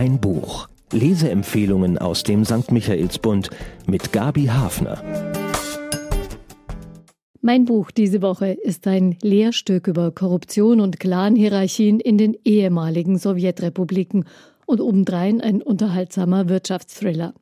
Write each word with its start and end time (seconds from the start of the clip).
Ein 0.00 0.18
Buch. 0.18 0.66
Leseempfehlungen 0.92 1.98
aus 1.98 2.22
dem 2.22 2.46
St. 2.46 2.72
Michaelsbund 2.72 3.50
mit 3.86 4.14
Gabi 4.14 4.46
Hafner. 4.46 5.04
Mein 7.42 7.66
Buch 7.66 7.90
diese 7.90 8.22
Woche 8.22 8.46
ist 8.46 8.86
ein 8.86 9.18
Lehrstück 9.20 9.88
über 9.88 10.10
Korruption 10.10 10.80
und 10.80 11.00
Clanhierarchien 11.00 12.00
in 12.00 12.16
den 12.16 12.34
ehemaligen 12.46 13.18
Sowjetrepubliken 13.18 14.24
und 14.64 14.80
obendrein 14.80 15.42
ein 15.42 15.60
unterhaltsamer 15.60 16.48
Wirtschaftsthriller. 16.48 17.34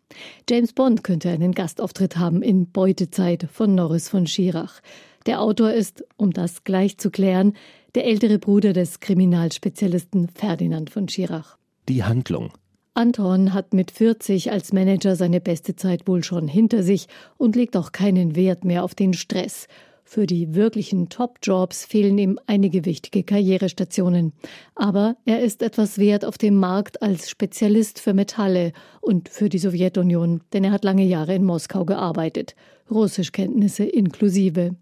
James 0.50 0.72
Bond 0.72 1.04
könnte 1.04 1.30
einen 1.30 1.52
Gastauftritt 1.52 2.16
haben 2.16 2.42
in 2.42 2.72
Beutezeit 2.72 3.46
von 3.52 3.76
Norris 3.76 4.08
von 4.08 4.26
Schirach. 4.26 4.80
Der 5.26 5.42
Autor 5.42 5.70
ist, 5.70 6.04
um 6.16 6.32
das 6.32 6.64
gleich 6.64 6.98
zu 6.98 7.12
klären, 7.12 7.52
der 7.94 8.04
ältere 8.04 8.40
Bruder 8.40 8.72
des 8.72 8.98
Kriminalspezialisten 8.98 10.26
Ferdinand 10.26 10.90
von 10.90 11.08
Schirach. 11.08 11.58
Die 11.88 12.04
Handlung. 12.04 12.52
Anton 12.92 13.54
hat 13.54 13.72
mit 13.72 13.90
40 13.90 14.52
als 14.52 14.72
Manager 14.72 15.16
seine 15.16 15.40
beste 15.40 15.74
Zeit 15.74 16.06
wohl 16.06 16.22
schon 16.22 16.48
hinter 16.48 16.82
sich 16.82 17.06
und 17.36 17.56
legt 17.56 17.76
auch 17.76 17.92
keinen 17.92 18.36
Wert 18.36 18.64
mehr 18.64 18.84
auf 18.84 18.94
den 18.94 19.14
Stress. 19.14 19.68
Für 20.10 20.26
die 20.26 20.54
wirklichen 20.54 21.10
Top-Jobs 21.10 21.84
fehlen 21.84 22.16
ihm 22.16 22.40
einige 22.46 22.86
wichtige 22.86 23.24
Karrierestationen. 23.24 24.32
Aber 24.74 25.18
er 25.26 25.42
ist 25.42 25.60
etwas 25.60 25.98
wert 25.98 26.24
auf 26.24 26.38
dem 26.38 26.54
Markt 26.54 27.02
als 27.02 27.28
Spezialist 27.28 28.00
für 28.00 28.14
Metalle 28.14 28.72
und 29.02 29.28
für 29.28 29.50
die 29.50 29.58
Sowjetunion, 29.58 30.40
denn 30.54 30.64
er 30.64 30.72
hat 30.72 30.82
lange 30.82 31.04
Jahre 31.04 31.34
in 31.34 31.44
Moskau 31.44 31.84
gearbeitet. 31.84 32.54
Russischkenntnisse 32.90 33.84
inklusive. 33.84 34.76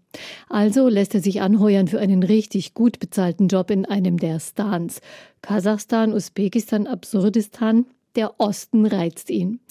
Also 0.47 0.87
lässt 0.87 1.13
er 1.13 1.19
sich 1.19 1.41
anheuern 1.41 1.89
für 1.89 1.99
einen 1.99 2.23
richtig 2.23 2.73
gut 2.73 2.99
bezahlten 2.99 3.49
Job 3.49 3.69
in 3.69 3.85
einem 3.85 4.15
der 4.15 4.39
Stans. 4.39 5.01
Kasachstan, 5.41 6.13
Usbekistan, 6.13 6.87
Absurdistan, 6.87 7.85
der 8.17 8.39
Osten 8.39 8.85
reizt 8.85 9.29
ihn. 9.29 9.61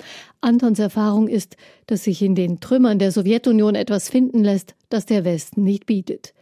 Antons 0.41 0.79
Erfahrung 0.79 1.29
ist, 1.29 1.57
dass 1.87 2.05
sich 2.05 2.23
in 2.23 2.35
den 2.35 2.61
Trümmern 2.61 2.99
der 2.99 3.13
Sowjetunion 3.13 3.75
etwas 3.75 4.09
finden 4.09 4.43
lässt, 4.43 4.75
das 4.89 5.05
der 5.05 5.25
Westen 5.25 5.65
nicht 5.65 5.85
bietet. 5.85 6.33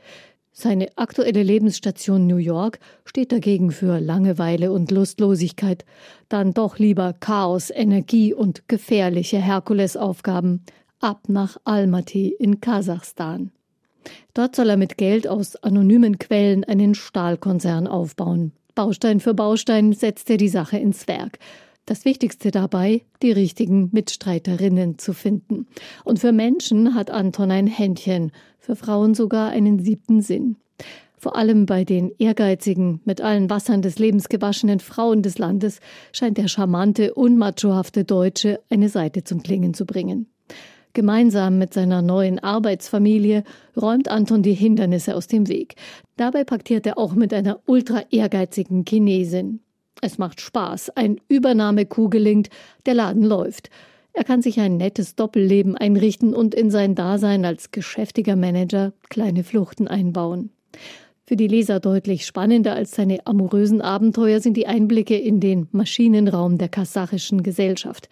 Seine 0.52 0.86
aktuelle 0.96 1.42
Lebensstation 1.42 2.28
New 2.28 2.36
York 2.36 2.78
steht 3.04 3.32
dagegen 3.32 3.72
für 3.72 3.98
Langeweile 3.98 4.70
und 4.70 4.92
Lustlosigkeit, 4.92 5.84
dann 6.28 6.54
doch 6.54 6.78
lieber 6.78 7.12
Chaos, 7.12 7.70
Energie 7.70 8.32
und 8.32 8.68
gefährliche 8.68 9.38
Herkulesaufgaben. 9.38 10.62
Ab 11.00 11.22
nach 11.26 11.56
Almaty 11.64 12.28
in 12.28 12.60
Kasachstan. 12.60 13.50
Dort 14.32 14.54
soll 14.54 14.70
er 14.70 14.76
mit 14.76 14.96
Geld 14.96 15.26
aus 15.26 15.56
anonymen 15.56 16.18
Quellen 16.18 16.62
einen 16.64 16.94
Stahlkonzern 16.94 17.88
aufbauen. 17.88 18.52
Baustein 18.74 19.20
für 19.20 19.34
Baustein 19.34 19.92
setzt 19.92 20.30
er 20.30 20.36
die 20.36 20.48
Sache 20.48 20.78
ins 20.78 21.08
Werk. 21.08 21.38
Das 21.86 22.06
Wichtigste 22.06 22.50
dabei, 22.50 23.02
die 23.22 23.32
richtigen 23.32 23.90
Mitstreiterinnen 23.92 24.98
zu 24.98 25.12
finden. 25.12 25.66
Und 26.02 26.18
für 26.18 26.32
Menschen 26.32 26.94
hat 26.94 27.10
Anton 27.10 27.50
ein 27.50 27.66
Händchen, 27.66 28.32
für 28.58 28.74
Frauen 28.74 29.14
sogar 29.14 29.50
einen 29.50 29.78
siebten 29.78 30.22
Sinn. 30.22 30.56
Vor 31.18 31.36
allem 31.36 31.66
bei 31.66 31.84
den 31.84 32.10
ehrgeizigen, 32.18 33.00
mit 33.04 33.20
allen 33.20 33.50
Wassern 33.50 33.82
des 33.82 33.98
Lebens 33.98 34.28
gewaschenen 34.28 34.80
Frauen 34.80 35.22
des 35.22 35.38
Landes 35.38 35.80
scheint 36.12 36.38
der 36.38 36.48
charmante, 36.48 37.14
unmachohafte 37.14 38.04
Deutsche 38.04 38.60
eine 38.70 38.88
Seite 38.88 39.24
zum 39.24 39.42
Klingen 39.42 39.74
zu 39.74 39.84
bringen. 39.84 40.26
Gemeinsam 40.94 41.58
mit 41.58 41.74
seiner 41.74 42.02
neuen 42.02 42.38
Arbeitsfamilie 42.38 43.42
räumt 43.76 44.08
Anton 44.08 44.42
die 44.42 44.54
Hindernisse 44.54 45.16
aus 45.16 45.26
dem 45.26 45.48
Weg. 45.48 45.74
Dabei 46.16 46.44
paktiert 46.44 46.86
er 46.86 46.98
auch 46.98 47.14
mit 47.14 47.34
einer 47.34 47.60
ultra 47.66 48.04
ehrgeizigen 48.10 48.84
Chinesin. 48.88 49.63
Es 50.00 50.18
macht 50.18 50.40
Spaß. 50.40 50.90
Ein 50.90 51.20
Übernahmekuh 51.28 52.08
gelingt. 52.08 52.48
Der 52.86 52.94
Laden 52.94 53.22
läuft. 53.22 53.70
Er 54.12 54.24
kann 54.24 54.42
sich 54.42 54.60
ein 54.60 54.76
nettes 54.76 55.16
Doppelleben 55.16 55.76
einrichten 55.76 56.34
und 56.34 56.54
in 56.54 56.70
sein 56.70 56.94
Dasein 56.94 57.44
als 57.44 57.72
geschäftiger 57.72 58.36
Manager 58.36 58.92
kleine 59.08 59.42
Fluchten 59.42 59.88
einbauen. 59.88 60.50
Für 61.26 61.36
die 61.36 61.48
Leser 61.48 61.80
deutlich 61.80 62.26
spannender 62.26 62.74
als 62.74 62.92
seine 62.92 63.26
amorösen 63.26 63.80
Abenteuer 63.80 64.40
sind 64.40 64.56
die 64.56 64.66
Einblicke 64.66 65.16
in 65.16 65.40
den 65.40 65.68
Maschinenraum 65.72 66.58
der 66.58 66.68
kasachischen 66.68 67.42
Gesellschaft. 67.42 68.08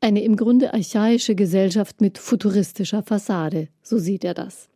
Eine 0.00 0.22
im 0.22 0.36
Grunde 0.36 0.72
archaische 0.72 1.34
Gesellschaft 1.34 2.00
mit 2.00 2.16
futuristischer 2.16 3.02
Fassade, 3.02 3.68
so 3.82 3.98
sieht 3.98 4.24
er 4.24 4.34
das. 4.34 4.68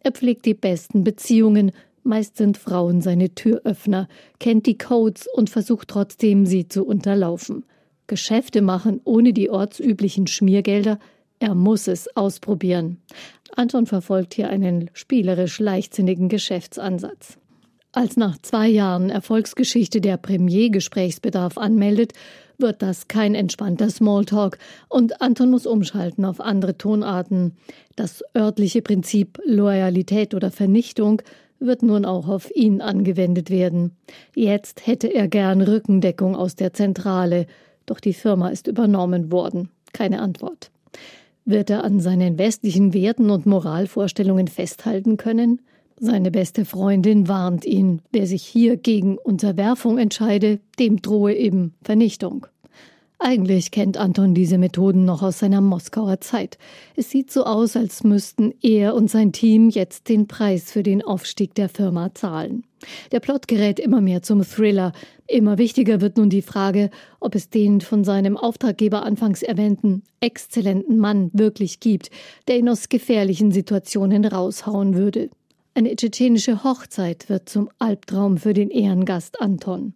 Er 0.00 0.12
pflegt 0.12 0.46
die 0.46 0.54
besten 0.54 1.04
Beziehungen, 1.04 1.72
Meist 2.08 2.38
sind 2.38 2.56
Frauen 2.56 3.02
seine 3.02 3.34
Türöffner, 3.34 4.08
kennt 4.40 4.64
die 4.64 4.78
Codes 4.78 5.28
und 5.30 5.50
versucht 5.50 5.88
trotzdem, 5.88 6.46
sie 6.46 6.66
zu 6.66 6.86
unterlaufen. 6.86 7.66
Geschäfte 8.06 8.62
machen 8.62 9.02
ohne 9.04 9.34
die 9.34 9.50
ortsüblichen 9.50 10.26
Schmiergelder, 10.26 10.98
er 11.38 11.54
muss 11.54 11.86
es 11.86 12.16
ausprobieren. 12.16 12.96
Anton 13.54 13.84
verfolgt 13.84 14.32
hier 14.32 14.48
einen 14.48 14.88
spielerisch 14.94 15.60
leichtsinnigen 15.60 16.30
Geschäftsansatz. 16.30 17.36
Als 17.92 18.16
nach 18.16 18.38
zwei 18.38 18.68
Jahren 18.68 19.10
Erfolgsgeschichte 19.10 20.00
der 20.00 20.16
Premier 20.16 20.70
Gesprächsbedarf 20.70 21.58
anmeldet, 21.58 22.14
wird 22.56 22.80
das 22.80 23.08
kein 23.08 23.34
entspannter 23.34 23.90
Smalltalk 23.90 24.58
und 24.88 25.20
Anton 25.20 25.50
muss 25.50 25.66
umschalten 25.66 26.24
auf 26.24 26.40
andere 26.40 26.78
Tonarten. 26.78 27.56
Das 27.96 28.24
örtliche 28.34 28.80
Prinzip 28.80 29.38
Loyalität 29.44 30.34
oder 30.34 30.50
Vernichtung 30.50 31.20
wird 31.60 31.82
nun 31.82 32.04
auch 32.04 32.28
auf 32.28 32.54
ihn 32.54 32.80
angewendet 32.80 33.50
werden. 33.50 33.92
Jetzt 34.34 34.86
hätte 34.86 35.08
er 35.08 35.28
gern 35.28 35.60
Rückendeckung 35.60 36.36
aus 36.36 36.54
der 36.54 36.72
Zentrale, 36.72 37.46
doch 37.86 38.00
die 38.00 38.12
Firma 38.12 38.48
ist 38.48 38.66
übernommen 38.66 39.32
worden. 39.32 39.70
Keine 39.92 40.20
Antwort. 40.20 40.70
Wird 41.44 41.70
er 41.70 41.84
an 41.84 42.00
seinen 42.00 42.38
westlichen 42.38 42.92
Werten 42.92 43.30
und 43.30 43.46
Moralvorstellungen 43.46 44.48
festhalten 44.48 45.16
können? 45.16 45.62
Seine 45.98 46.30
beste 46.30 46.64
Freundin 46.64 47.26
warnt 47.26 47.64
ihn, 47.64 48.02
wer 48.12 48.26
sich 48.26 48.44
hier 48.44 48.76
gegen 48.76 49.18
Unterwerfung 49.18 49.98
entscheide, 49.98 50.60
dem 50.78 51.02
drohe 51.02 51.34
eben 51.34 51.74
Vernichtung. 51.82 52.46
Eigentlich 53.20 53.72
kennt 53.72 53.96
Anton 53.96 54.32
diese 54.32 54.58
Methoden 54.58 55.04
noch 55.04 55.22
aus 55.22 55.40
seiner 55.40 55.60
Moskauer 55.60 56.20
Zeit. 56.20 56.56
Es 56.94 57.10
sieht 57.10 57.32
so 57.32 57.44
aus, 57.44 57.76
als 57.76 58.04
müssten 58.04 58.54
er 58.62 58.94
und 58.94 59.10
sein 59.10 59.32
Team 59.32 59.70
jetzt 59.70 60.08
den 60.08 60.28
Preis 60.28 60.70
für 60.70 60.84
den 60.84 61.02
Aufstieg 61.02 61.52
der 61.56 61.68
Firma 61.68 62.14
zahlen. 62.14 62.62
Der 63.10 63.18
Plot 63.18 63.48
gerät 63.48 63.80
immer 63.80 64.00
mehr 64.00 64.22
zum 64.22 64.44
Thriller. 64.44 64.92
Immer 65.26 65.58
wichtiger 65.58 66.00
wird 66.00 66.16
nun 66.16 66.30
die 66.30 66.42
Frage, 66.42 66.90
ob 67.18 67.34
es 67.34 67.50
den 67.50 67.80
von 67.80 68.04
seinem 68.04 68.36
Auftraggeber 68.36 69.04
anfangs 69.04 69.42
erwähnten 69.42 70.04
exzellenten 70.20 70.98
Mann 70.98 71.30
wirklich 71.32 71.80
gibt, 71.80 72.10
der 72.46 72.58
ihn 72.58 72.68
aus 72.68 72.88
gefährlichen 72.88 73.50
Situationen 73.50 74.24
raushauen 74.24 74.94
würde. 74.94 75.28
Eine 75.74 75.94
tschetschenische 75.94 76.62
Hochzeit 76.64 77.28
wird 77.28 77.48
zum 77.48 77.68
Albtraum 77.78 78.38
für 78.38 78.54
den 78.54 78.70
Ehrengast 78.70 79.40
Anton. 79.40 79.94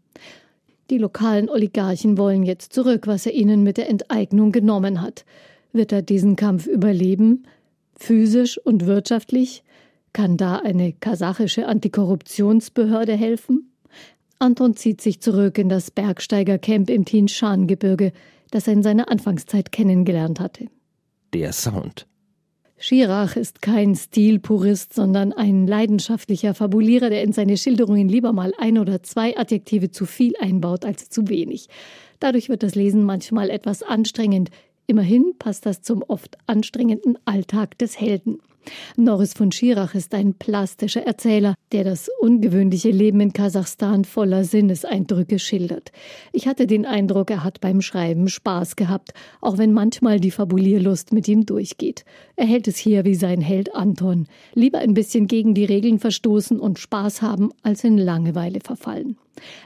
Die 0.93 0.99
lokalen 0.99 1.49
Oligarchen 1.49 2.19
wollen 2.19 2.43
jetzt 2.43 2.75
zurück, 2.75 3.07
was 3.07 3.25
er 3.25 3.33
ihnen 3.33 3.63
mit 3.63 3.79
der 3.79 3.89
Enteignung 3.89 4.53
genommen 4.53 5.01
hat. 5.01 5.25
Wird 5.73 5.91
er 5.91 6.03
diesen 6.03 6.37
Kampf 6.37 6.67
überleben? 6.67 7.47
Physisch 7.97 8.59
und 8.59 8.85
wirtschaftlich? 8.85 9.65
Kann 10.13 10.37
da 10.37 10.57
eine 10.57 10.93
kasachische 10.93 11.67
Antikorruptionsbehörde 11.67 13.15
helfen? 13.15 13.73
Anton 14.39 14.77
zieht 14.77 15.01
sich 15.01 15.23
zurück 15.23 15.57
in 15.57 15.71
das 15.71 15.91
Bergsteigercamp 15.91 16.91
im 16.91 17.07
Tinshan-Gebirge, 17.07 18.13
das 18.51 18.67
er 18.67 18.75
in 18.75 18.83
seiner 18.83 19.11
Anfangszeit 19.11 19.73
kennengelernt 19.73 20.41
hatte. 20.41 20.67
Der 21.33 21.55
Sound. 21.55 22.07
Schirach 22.85 23.37
ist 23.37 23.63
kein 23.63 23.95
Stilpurist, 23.95 24.93
sondern 24.93 25.33
ein 25.33 25.69
leidenschaftlicher 25.69 26.53
Fabulierer, 26.53 27.11
der 27.11 27.23
in 27.23 27.33
seine 27.33 27.57
Schilderungen 27.57 28.09
lieber 28.09 28.33
mal 28.33 28.53
ein 28.59 28.77
oder 28.77 29.05
zwei 29.05 29.39
Adjektive 29.39 29.93
zu 29.93 30.05
viel 30.05 30.33
einbaut 30.41 30.85
als 30.85 31.09
zu 31.09 31.29
wenig. 31.29 31.69
Dadurch 32.19 32.49
wird 32.49 32.65
das 32.65 32.75
Lesen 32.75 33.05
manchmal 33.05 33.51
etwas 33.51 33.85
anstrengend. 33.85 34.51
Immerhin 34.89 35.35
passt 35.39 35.65
das 35.65 35.83
zum 35.83 36.03
oft 36.03 36.37
anstrengenden 36.49 37.17
Alltag 37.25 37.79
des 37.79 38.01
Helden. 38.01 38.41
Norris 38.97 39.33
von 39.33 39.53
Schirach 39.53 39.95
ist 39.95 40.15
ein 40.15 40.35
plastischer 40.35 41.03
Erzähler, 41.03 41.55
der 41.73 41.85
das 41.85 42.09
ungewöhnliche 42.21 42.91
Leben 42.91 43.21
in 43.21 43.33
Kasachstan 43.33 44.05
voller 44.05 44.45
Sinneseindrücke 44.45 45.39
schildert. 45.39 45.93
Ich 46.33 46.47
hatte 46.47 46.67
den 46.67 46.87
Eindruck, 46.87 47.31
er 47.31 47.45
hat 47.45 47.61
beim 47.61 47.81
Schreiben 47.81 48.29
Spaß 48.29 48.77
gehabt, 48.77 49.13
auch 49.41 49.59
wenn 49.59 49.73
manchmal 49.73 50.21
die 50.21 50.31
Fabulierlust 50.31 51.13
mit 51.13 51.29
ihm 51.29 51.47
durchgeht. 51.47 52.05
Er 52.37 52.47
hält 52.47 52.69
es 52.69 52.77
hier 52.77 53.05
wie 53.05 53.15
sein 53.15 53.41
Held 53.41 53.75
Anton. 53.75 54.27
Lieber 54.55 54.79
ein 54.79 54.95
bisschen 54.95 55.27
gegen 55.27 55.55
die 55.55 55.65
Regeln 55.65 55.99
verstoßen 55.99 56.61
und 56.61 56.79
Spaß 56.79 57.23
haben, 57.23 57.51
als 57.63 57.85
in 57.85 57.99
Langeweile 57.99 58.61
verfallen. 58.61 59.17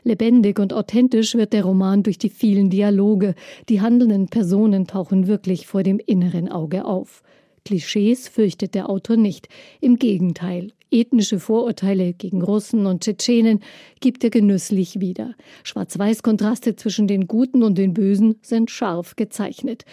Lebendig 0.04 0.58
und 0.58 0.72
authentisch 0.72 1.34
wird 1.34 1.52
der 1.52 1.64
Roman 1.64 2.02
durch 2.02 2.18
die 2.18 2.28
vielen 2.28 2.70
Dialoge. 2.70 3.34
Die 3.68 3.80
handelnden 3.80 4.28
Personen 4.28 4.86
tauchen 4.86 5.26
wirklich 5.26 5.66
vor 5.66 5.82
dem 5.82 5.98
inneren 5.98 6.48
Auge 6.50 6.84
auf. 6.84 7.22
Klischees 7.66 8.28
fürchtet 8.28 8.76
der 8.76 8.88
Autor 8.88 9.16
nicht. 9.16 9.48
Im 9.80 9.96
Gegenteil, 9.96 10.72
Ethnische 10.92 11.40
Vorurteile 11.40 12.12
gegen 12.12 12.42
Russen 12.42 12.86
und 12.86 13.02
Tschetschenen 13.02 13.60
gibt 13.98 14.22
er 14.22 14.30
genüsslich 14.30 15.00
wieder. 15.00 15.34
Schwarz-Weiß-Kontraste 15.64 16.76
zwischen 16.76 17.08
den 17.08 17.26
Guten 17.26 17.64
und 17.64 17.76
den 17.76 17.92
Bösen 17.92 18.36
sind 18.40 18.70
scharf 18.70 19.16
gezeichnet. 19.16 19.84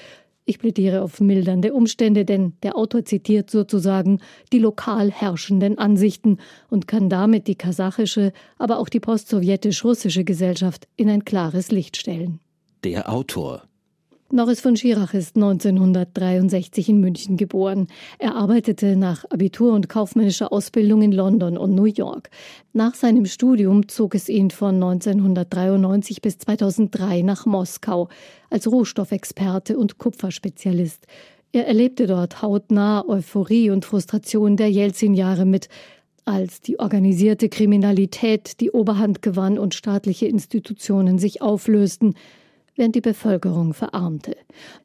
Ich 0.46 0.60
plädiere 0.60 1.02
auf 1.02 1.20
mildernde 1.20 1.74
Umstände, 1.74 2.26
denn 2.26 2.54
der 2.62 2.78
Autor 2.78 3.06
zitiert 3.06 3.50
sozusagen 3.50 4.20
die 4.52 4.60
lokal 4.60 5.10
herrschenden 5.10 5.80
Ansichten 5.80 6.38
und 6.70 6.88
kann 6.88 7.10
damit 7.10 7.48
die 7.48 7.56
kasachische, 7.56 8.34
aber 8.60 8.78
auch 8.78 8.90
die 8.90 9.00
postsowjetisch-russische 9.00 10.24
Gesellschaft 10.24 10.88
in 10.96 11.10
ein 11.10 11.26
klares 11.26 11.72
Licht 11.72 11.98
stellen. 11.98 12.40
Der 12.84 13.12
Autor 13.12 13.64
Norris 14.34 14.62
von 14.62 14.76
Schirach 14.76 15.14
ist 15.14 15.36
1963 15.36 16.90
in 16.90 17.00
München 17.00 17.38
geboren. 17.38 17.86
Er 18.18 18.34
arbeitete 18.34 18.96
nach 18.96 19.26
Abitur 19.30 19.74
und 19.74 19.90
kaufmännischer 19.90 20.52
Ausbildung 20.52 21.04
in 21.04 21.12
London 21.12 21.56
und 21.56 21.76
New 21.76 21.86
York. 21.86 22.32
Nach 22.74 22.96
seinem 22.96 23.28
Studium 23.28 23.88
zog 23.90 24.16
es 24.16 24.30
ihn 24.30 24.50
von 24.50 24.74
1993 24.74 26.24
bis 26.24 26.40
2003 26.40 27.22
nach 27.22 27.46
Moskau 27.46 28.10
als 28.50 28.66
Rohstoffexperte 28.66 29.78
und 29.78 30.00
Kupferspezialist. 30.00 31.06
Er 31.52 31.68
erlebte 31.68 32.08
dort 32.08 32.42
hautnah 32.42 33.08
Euphorie 33.08 33.70
und 33.70 33.86
Frustration 33.86 34.58
der 34.58 34.72
Jelzin-Jahre 34.72 35.46
mit, 35.46 35.70
als 36.26 36.60
die 36.60 36.80
organisierte 36.80 37.50
Kriminalität 37.50 38.60
die 38.62 38.72
Oberhand 38.72 39.22
gewann 39.22 39.60
und 39.60 39.76
staatliche 39.76 40.26
Institutionen 40.26 41.20
sich 41.20 41.44
auflösten– 41.44 42.16
während 42.76 42.96
die 42.96 43.02
Bevölkerung 43.02 43.74
verarmte. 43.74 44.36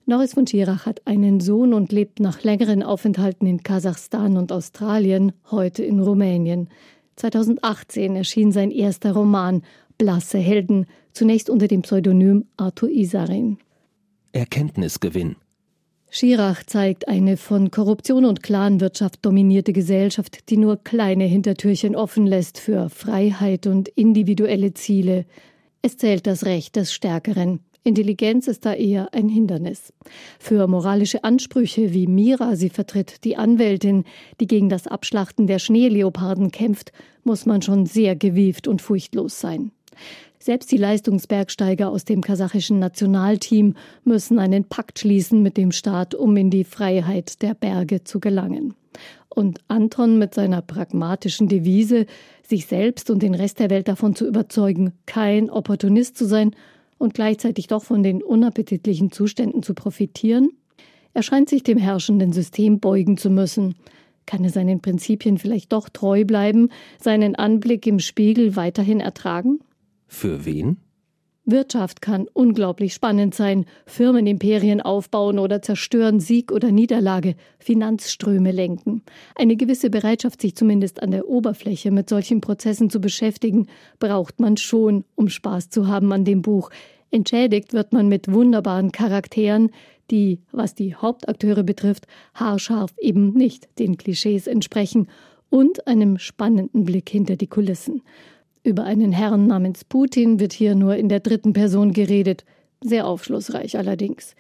Norris 0.07 0.35
von 0.35 0.47
Schirach 0.47 0.87
hat 0.87 1.07
einen 1.07 1.41
Sohn 1.41 1.73
und 1.73 1.93
lebt 1.93 2.21
nach 2.21 2.43
längeren 2.43 2.83
Aufenthalten 2.83 3.47
in 3.47 3.63
Kasachstan 3.63 4.37
und 4.37 4.53
Australien, 4.53 5.33
heute 5.51 5.85
in 5.85 6.01
Rumänien. 6.01 6.69
2018 7.17 8.17
erschien 8.17 8.53
sein 8.53 8.71
erster 8.71 9.13
Roman 9.13 9.63
Blasse 9.97 10.39
Helden, 10.39 10.87
zunächst 11.13 11.51
unter 11.51 11.67
dem 11.67 11.83
Pseudonym 11.83 12.45
Arthur 12.57 12.91
Isarin. 12.91 13.59
Erkenntnisgewinn. 14.33 15.37
Schirach 16.11 16.63
zeigt 16.65 17.07
eine 17.07 17.37
von 17.37 17.71
Korruption 17.71 18.25
und 18.25 18.43
Clanwirtschaft 18.43 19.25
dominierte 19.27 19.73
Gesellschaft, 19.75 20.49
die 20.49 20.57
nur 20.57 20.83
kleine 20.83 21.25
Hintertürchen 21.25 21.95
offen 21.97 22.27
lässt 22.27 22.59
für 22.59 22.89
Freiheit 22.89 23.67
und 23.67 23.89
individuelle 23.89 24.73
Ziele. 24.73 25.27
Es 25.83 25.99
zählt 25.99 26.27
das 26.27 26.47
Recht 26.47 26.77
des 26.77 26.95
Stärkeren. 26.95 27.61
Intelligenz 27.89 28.47
ist 28.47 28.67
da 28.67 28.75
eher 28.75 29.13
ein 29.15 29.29
Hindernis. 29.29 29.93
Für 30.39 30.67
moralische 30.67 31.25
Ansprüche 31.25 31.93
wie 31.95 32.07
Mira 32.07 32.55
sie 32.55 32.69
vertritt, 32.69 33.25
die 33.25 33.37
Anwältin, 33.37 34.05
die 34.41 34.47
gegen 34.47 34.69
das 34.69 34.87
Abschlachten 34.87 35.47
der 35.47 35.59
Schneeleoparden 35.59 36.51
kämpft, 36.51 36.93
muss 37.25 37.47
man 37.47 37.63
schon 37.63 37.87
sehr 37.87 38.15
gewieft 38.15 38.69
und 38.69 38.83
furchtlos 38.83 39.41
sein. 39.41 39.73
Selbst 40.39 40.71
die 40.71 40.77
Leistungsbergsteiger 40.77 41.89
aus 41.89 42.05
dem 42.05 42.21
kasachischen 42.21 42.79
Nationalteam 42.79 43.75
müssen 44.05 44.39
einen 44.39 44.65
Pakt 44.65 45.01
schließen 45.01 45.43
mit 45.43 45.57
dem 45.57 45.73
Staat, 45.73 46.15
um 46.15 46.37
in 46.37 46.51
die 46.51 46.65
Freiheit 46.65 47.43
der 47.43 47.55
Berge 47.55 48.05
zu 48.05 48.21
gelangen. 48.21 48.75
Und 49.29 49.61
Anton 49.69 50.19
mit 50.19 50.35
seiner 50.35 50.63
pragmatischen 50.63 51.49
Devise, 51.49 52.07
sich 52.43 52.67
selbst 52.67 53.11
und 53.11 53.23
den 53.23 53.35
Rest 53.35 53.59
der 53.59 53.71
Welt 53.71 53.89
davon 53.89 54.15
zu 54.15 54.27
überzeugen, 54.27 54.93
kein 55.07 55.51
Opportunist 55.51 56.17
zu 56.17 56.27
sein, 56.27 56.53
und 56.99 57.15
gleichzeitig 57.15 57.69
doch 57.69 57.85
von 57.85 58.03
den 58.03 58.23
unappetitlichen 58.23 59.11
Zuständen 59.11 59.63
zu 59.63 59.75
profitieren? 59.75 60.51
Er 61.15 61.23
scheint 61.23 61.49
sich 61.49 61.63
dem 61.63 61.79
herrschenden 61.79 62.33
System 62.33 62.81
beugen 62.81 63.17
zu 63.17 63.31
müssen. 63.31 63.77
Kann 64.27 64.45
er 64.45 64.51
seinen 64.51 64.81
Prinzipien 64.81 65.39
vielleicht 65.39 65.73
doch 65.73 65.89
treu 65.89 66.25
bleiben, 66.25 66.69
seinen 67.01 67.35
Anblick 67.35 67.87
im 67.87 67.99
Spiegel 67.99 68.57
weiterhin 68.57 69.01
ertragen? 69.01 69.61
Für 70.07 70.45
wen? 70.45 70.77
Wirtschaft 71.51 72.03
kann 72.03 72.27
unglaublich 72.33 72.93
spannend 72.93 73.35
sein. 73.35 73.65
Firmenimperien 73.87 74.81
aufbauen 74.81 75.39
oder 75.39 75.63
zerstören, 75.63 76.21
Sieg 76.21 76.53
oder 76.53 76.71
Niederlage, 76.71 77.35
Finanzströme 77.59 78.53
lenken. 78.53 79.03
Eine 79.35 79.57
gewisse 79.57 79.89
Bereitschaft, 79.89 80.43
sich 80.43 80.55
zumindest 80.55 81.03
an 81.03 81.11
der 81.11 81.29
Oberfläche 81.29 81.91
mit 81.91 82.09
solchen 82.09 82.41
Prozessen 82.41 82.91
zu 82.91 83.01
beschäftigen, 83.01 83.67
braucht 83.99 84.41
man 84.41 84.57
schon, 84.59 85.05
um 85.15 85.29
Spaß 85.29 85.71
zu 85.71 85.89
haben 85.89 86.13
an 86.13 86.25
dem 86.25 86.43
Buch. 86.43 86.71
Entschädigt 87.11 87.73
wird 87.73 87.93
man 87.93 88.09
mit 88.09 88.31
wunderbaren 88.31 88.93
Charakteren, 88.93 89.71
die, 90.11 90.41
was 90.53 90.75
die 90.75 90.95
Hauptakteure 90.95 91.63
betrifft, 91.63 92.07
haarscharf 92.35 92.93
eben 93.01 93.33
nicht 93.33 93.69
den 93.79 93.97
Klischees 93.97 94.47
entsprechen 94.47 95.09
und 95.51 95.87
einem 95.87 96.19
spannenden 96.19 96.85
Blick 96.85 97.09
hinter 97.09 97.37
die 97.37 97.47
Kulissen. 97.47 98.03
Über 98.63 98.85
einen 98.85 99.13
Herrn 99.13 99.47
namens 99.47 99.85
Putin 99.85 100.41
wird 100.41 100.53
hier 100.53 100.75
nur 100.75 100.97
in 100.97 101.09
der 101.09 101.21
dritten 101.21 101.53
Person 101.53 101.93
geredet, 101.93 102.45
sehr 102.83 103.07
aufschlussreich 103.07 103.77
allerdings. 103.79 104.35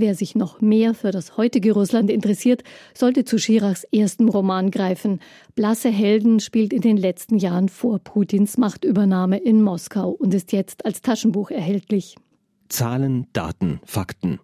Wer 0.00 0.14
sich 0.14 0.36
noch 0.36 0.60
mehr 0.60 0.94
für 0.94 1.10
das 1.10 1.36
heutige 1.36 1.72
Russland 1.72 2.08
interessiert, 2.08 2.62
sollte 2.94 3.24
zu 3.24 3.36
Schirachs 3.38 3.84
ersten 3.84 4.28
Roman 4.28 4.70
greifen. 4.70 5.20
Blasse 5.56 5.88
Helden 5.88 6.38
spielt 6.38 6.72
in 6.72 6.82
den 6.82 6.96
letzten 6.96 7.36
Jahren 7.36 7.68
vor 7.68 7.98
Putins 7.98 8.58
Machtübernahme 8.58 9.38
in 9.38 9.60
Moskau 9.60 10.10
und 10.10 10.34
ist 10.34 10.52
jetzt 10.52 10.86
als 10.86 11.02
Taschenbuch 11.02 11.50
erhältlich. 11.50 12.14
Zahlen, 12.68 13.26
Daten, 13.32 13.80
Fakten. 13.84 14.38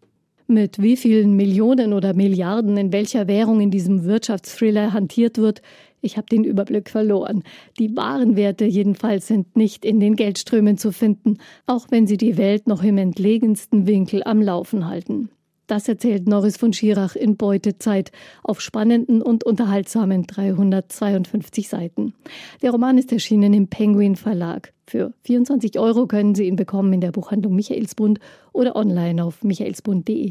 Mit 0.46 0.82
wie 0.82 0.96
vielen 0.96 1.36
Millionen 1.36 1.92
oder 1.92 2.14
Milliarden 2.14 2.76
in 2.76 2.92
welcher 2.92 3.28
Währung 3.28 3.60
in 3.60 3.70
diesem 3.70 4.04
Wirtschaftsthriller 4.04 4.92
hantiert 4.92 5.38
wird, 5.38 5.62
ich 6.04 6.16
habe 6.16 6.26
den 6.26 6.44
Überblick 6.44 6.90
verloren. 6.90 7.42
Die 7.78 7.96
wahren 7.96 8.36
Werte 8.36 8.64
jedenfalls 8.64 9.26
sind 9.26 9.56
nicht 9.56 9.84
in 9.84 10.00
den 10.00 10.16
Geldströmen 10.16 10.78
zu 10.78 10.92
finden, 10.92 11.38
auch 11.66 11.86
wenn 11.90 12.06
sie 12.06 12.16
die 12.16 12.36
Welt 12.36 12.66
noch 12.66 12.82
im 12.82 12.98
entlegensten 12.98 13.86
Winkel 13.86 14.22
am 14.24 14.42
Laufen 14.42 14.86
halten. 14.86 15.30
Das 15.66 15.88
erzählt 15.88 16.28
Norris 16.28 16.58
von 16.58 16.74
Schirach 16.74 17.16
in 17.16 17.36
Beutezeit 17.36 18.12
auf 18.42 18.60
spannenden 18.60 19.22
und 19.22 19.44
unterhaltsamen 19.44 20.26
352 20.26 21.68
Seiten. 21.68 22.12
Der 22.60 22.70
Roman 22.70 22.98
ist 22.98 23.12
erschienen 23.12 23.54
im 23.54 23.68
Penguin 23.68 24.16
Verlag. 24.16 24.74
Für 24.86 25.14
24 25.22 25.78
Euro 25.78 26.06
können 26.06 26.34
Sie 26.34 26.46
ihn 26.46 26.56
bekommen 26.56 26.92
in 26.92 27.00
der 27.00 27.12
Buchhandlung 27.12 27.54
Michaelsbund 27.54 28.18
oder 28.52 28.76
online 28.76 29.24
auf 29.24 29.42
michaelsbund.de. 29.42 30.30